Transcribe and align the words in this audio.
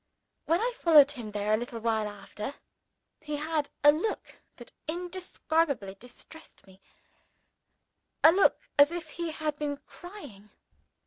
When 0.45 0.59
I 0.59 0.73
followed 0.79 1.11
him 1.11 1.29
there 1.29 1.53
a 1.53 1.57
little 1.57 1.79
while 1.79 2.07
after, 2.07 2.55
he 3.19 3.35
had 3.35 3.69
a 3.83 3.91
look 3.91 4.37
that 4.55 4.71
indescribably 4.87 5.93
distressed 5.93 6.65
me 6.65 6.81
a 8.23 8.31
look 8.31 8.67
as 8.79 8.91
if 8.91 9.09
he 9.11 9.29
had 9.29 9.59
been 9.59 9.77
crying. 9.85 10.49